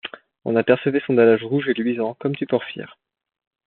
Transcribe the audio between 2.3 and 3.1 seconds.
du porphyre.